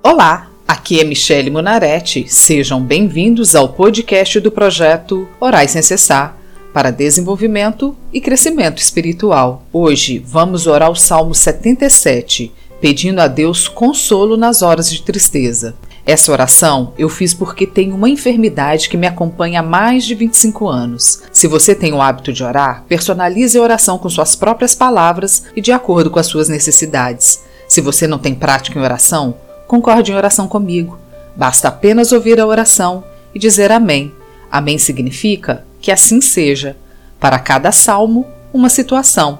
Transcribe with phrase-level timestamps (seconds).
[0.00, 2.24] Olá, aqui é Michele Munaretti.
[2.28, 6.36] Sejam bem-vindos ao podcast do projeto Orais Sem Cessar
[6.72, 9.64] para desenvolvimento e crescimento espiritual.
[9.72, 15.74] Hoje vamos orar o Salmo 77, pedindo a Deus consolo nas horas de tristeza.
[16.06, 20.68] Essa oração eu fiz porque tenho uma enfermidade que me acompanha há mais de 25
[20.68, 21.22] anos.
[21.32, 25.60] Se você tem o hábito de orar, personalize a oração com suas próprias palavras e
[25.60, 27.42] de acordo com as suas necessidades.
[27.66, 29.34] Se você não tem prática em oração,
[29.68, 30.98] concorde em oração comigo.
[31.36, 34.12] Basta apenas ouvir a oração e dizer Amém.
[34.50, 36.76] Amém significa que assim seja.
[37.20, 39.38] Para cada salmo, uma situação.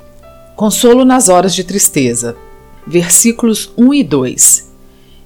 [0.54, 2.36] Consolo nas horas de tristeza.
[2.86, 4.72] Versículos 1 e 2.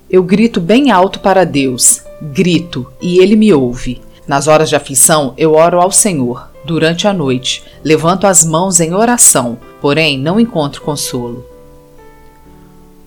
[0.09, 4.00] Eu grito bem alto para Deus, grito, e ele me ouve.
[4.27, 6.50] Nas horas de aflição, eu oro ao Senhor.
[6.64, 11.52] Durante a noite, levanto as mãos em oração, porém não encontro consolo.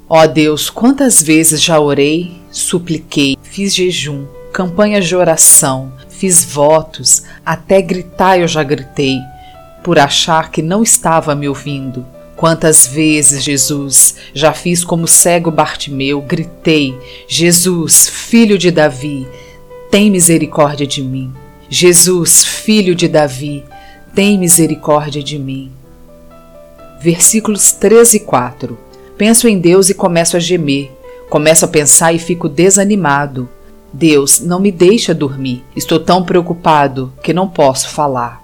[0.08, 7.82] Ó Deus, quantas vezes já orei, supliquei, fiz jejum, campanhas de oração, fiz votos, até
[7.82, 9.18] gritar eu já gritei,
[9.84, 12.06] por achar que não estava me ouvindo.
[12.36, 16.96] Quantas vezes, Jesus, já fiz como cego Bartimeu, gritei:
[17.28, 19.28] Jesus, filho de Davi,
[19.90, 21.34] tem misericórdia de mim.
[21.68, 23.64] Jesus, filho de Davi,
[24.14, 25.72] tem misericórdia de mim.
[27.02, 28.85] Versículos 13 e 4
[29.18, 30.92] Penso em Deus e começo a gemer.
[31.30, 33.48] Começo a pensar e fico desanimado.
[33.94, 35.64] Deus, não me deixa dormir.
[35.74, 38.44] Estou tão preocupado que não posso falar.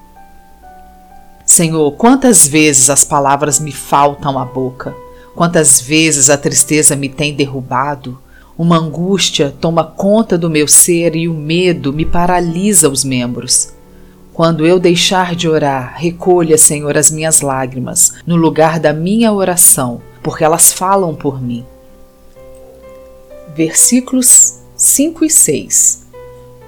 [1.45, 4.95] Senhor, quantas vezes as palavras me faltam à boca,
[5.35, 8.17] quantas vezes a tristeza me tem derrubado,
[8.57, 13.73] uma angústia toma conta do meu ser e o medo me paralisa os membros.
[14.33, 20.01] Quando eu deixar de orar, recolha, Senhor, as minhas lágrimas no lugar da minha oração
[20.21, 21.65] porque elas falam por mim.
[23.55, 26.01] Versículos 5 e 6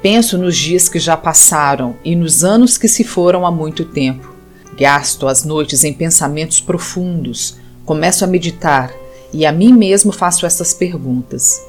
[0.03, 4.33] Penso nos dias que já passaram e nos anos que se foram há muito tempo.
[4.77, 7.55] Gasto as noites em pensamentos profundos,
[7.85, 8.93] começo a meditar
[9.31, 11.65] e a mim mesmo faço estas perguntas.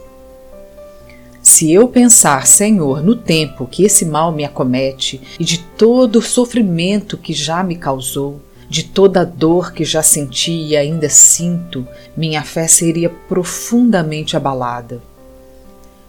[1.41, 6.23] Se eu pensar, Senhor, no tempo que esse mal me acomete e de todo o
[6.23, 11.87] sofrimento que já me causou, de toda a dor que já senti e ainda sinto,
[12.17, 15.03] minha fé seria profundamente abalada.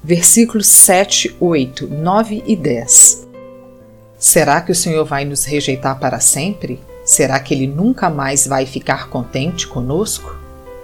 [0.04, 3.28] Versículos 7, 8, 9 e 10.
[4.18, 6.80] Será que o Senhor vai nos rejeitar para sempre?
[7.04, 10.36] Será que Ele nunca mais vai ficar contente conosco?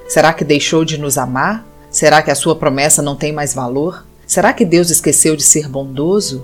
[0.07, 1.65] Será que deixou de nos amar?
[1.89, 4.05] Será que a sua promessa não tem mais valor?
[4.27, 6.43] Será que Deus esqueceu de ser bondoso?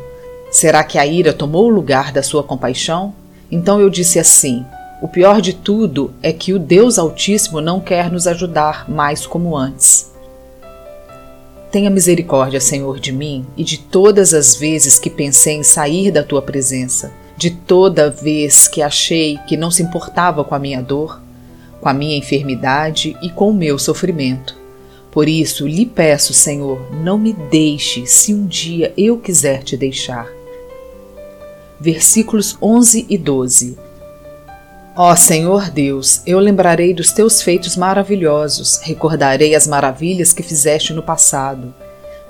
[0.51, 3.13] Será que a ira tomou o lugar da sua compaixão?
[3.51, 4.65] Então eu disse assim:
[4.99, 9.55] o pior de tudo é que o Deus Altíssimo não quer nos ajudar mais como
[9.55, 10.11] antes.
[11.71, 16.23] Tenha misericórdia, Senhor, de mim e de todas as vezes que pensei em sair da
[16.23, 21.21] tua presença, de toda vez que achei que não se importava com a minha dor,
[21.79, 24.57] com a minha enfermidade e com o meu sofrimento.
[25.11, 30.27] Por isso, lhe peço, Senhor, não me deixe se um dia eu quiser te deixar.
[31.79, 33.86] Versículos 11 e 12
[34.99, 41.03] Ó Senhor Deus, eu lembrarei dos teus feitos maravilhosos, recordarei as maravilhas que fizeste no
[41.03, 41.71] passado.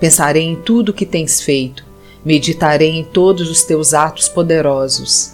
[0.02, 1.86] Pensarei em tudo que tens feito,
[2.26, 5.32] meditarei em todos os teus atos poderosos.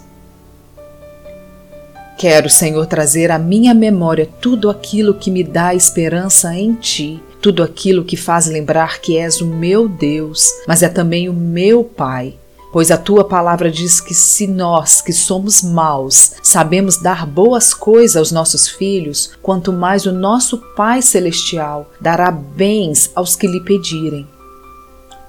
[2.20, 7.64] Quero, Senhor, trazer à minha memória tudo aquilo que me dá esperança em Ti, tudo
[7.64, 12.36] aquilo que faz lembrar que és o meu Deus, mas é também o meu Pai
[12.74, 18.18] Pois a tua palavra diz que se nós, que somos maus, sabemos dar boas coisas
[18.18, 24.28] aos nossos filhos, quanto mais o nosso Pai Celestial dará bens aos que lhe pedirem.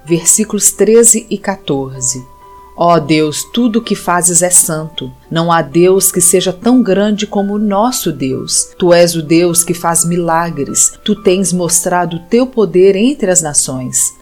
[0.07, 2.25] Versículos 13 e 14.
[2.77, 5.13] Ó Deus, tudo o que fazes é santo.
[5.31, 8.71] Não há Deus que seja tão grande como o nosso Deus.
[8.79, 10.99] Tu és o Deus que faz milagres.
[11.05, 14.15] Tu tens mostrado o teu poder entre as nações.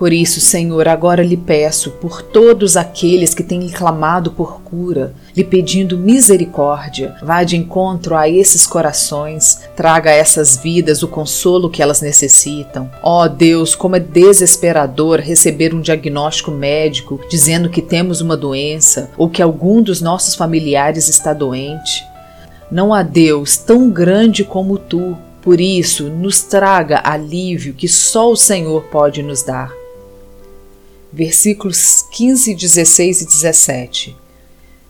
[0.00, 5.44] Por isso, Senhor, agora lhe peço por todos aqueles que têm clamado por cura, lhe
[5.44, 11.82] pedindo misericórdia, vá de encontro a esses corações, traga a essas vidas o consolo que
[11.82, 12.90] elas necessitam.
[13.02, 19.10] Ó oh, Deus, como é desesperador receber um diagnóstico médico dizendo que temos uma doença
[19.18, 22.06] ou que algum dos nossos familiares está doente.
[22.72, 28.36] Não há Deus tão grande como tu, por isso, nos traga alívio que só o
[28.36, 29.79] Senhor pode nos dar
[31.12, 34.16] versículos 15, 16 e 17.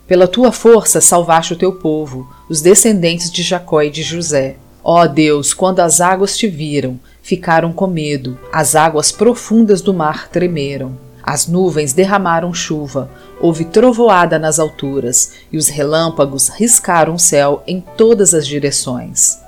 [0.07, 4.57] Pela tua força salvaste o teu povo, os descendentes de Jacó e de José.
[4.83, 10.27] Ó Deus, quando as águas te viram, ficaram com medo, as águas profundas do mar
[10.27, 10.97] tremeram.
[11.23, 13.09] As nuvens derramaram chuva,
[13.39, 19.39] houve trovoada nas alturas, e os relâmpagos riscaram o céu em todas as direções.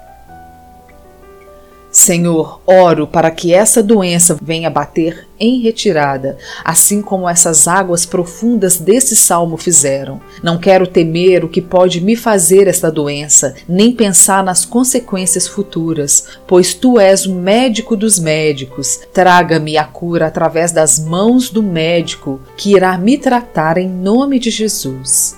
[1.93, 8.77] Senhor, oro para que essa doença venha bater em retirada, assim como essas águas profundas
[8.77, 10.19] desse salmo fizeram.
[10.41, 16.29] Não quero temer o que pode me fazer esta doença, nem pensar nas consequências futuras,
[16.47, 18.99] pois tu és o médico dos médicos.
[19.13, 24.49] Traga-me a cura através das mãos do médico que irá me tratar em nome de
[24.49, 25.37] Jesus.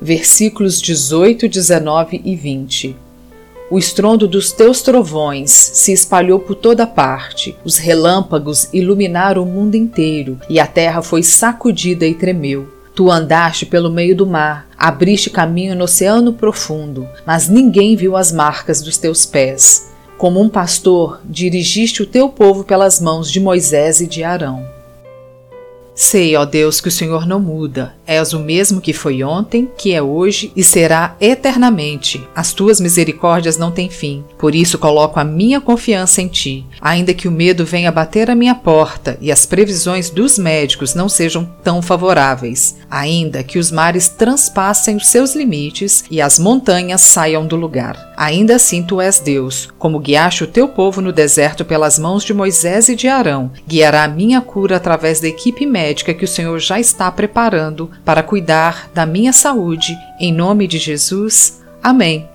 [0.00, 3.09] Versículos 18, 19 e 20.
[3.70, 9.76] O estrondo dos teus trovões se espalhou por toda parte, os relâmpagos iluminaram o mundo
[9.76, 12.68] inteiro, e a terra foi sacudida e tremeu.
[12.96, 18.32] Tu andaste pelo meio do mar, abriste caminho no oceano profundo, mas ninguém viu as
[18.32, 19.92] marcas dos teus pés.
[20.18, 24.79] Como um pastor, dirigiste o teu povo pelas mãos de Moisés e de Arão.
[25.94, 27.94] Sei, ó Deus, que o Senhor não muda.
[28.06, 32.26] És o mesmo que foi ontem, que é hoje e será eternamente.
[32.34, 34.24] As tuas misericórdias não têm fim.
[34.38, 36.66] Por isso coloco a minha confiança em ti.
[36.80, 41.08] Ainda que o medo venha bater à minha porta e as previsões dos médicos não
[41.08, 42.78] sejam tão favoráveis.
[42.90, 48.12] Ainda que os mares transpassem os seus limites e as montanhas saiam do lugar.
[48.16, 52.34] Ainda assim tu és Deus, como guiaste o teu povo no deserto pelas mãos de
[52.34, 53.50] Moisés e de Arão.
[53.66, 57.90] Guiará a minha cura através da equipe médica médica que o Senhor já está preparando
[58.04, 61.60] para cuidar da minha saúde, em nome de Jesus.
[61.82, 62.28] Amém.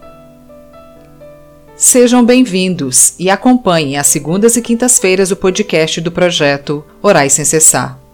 [1.77, 8.04] Sejam bem-vindos e acompanhem às segundas e quintas-feiras o podcast do projeto Orais Sem Cessar.